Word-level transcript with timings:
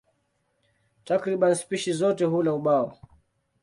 Takriban 1.11 1.55
spishi 1.61 1.93
zote 2.01 2.25
hula 2.35 2.53
ubao. 2.61 2.97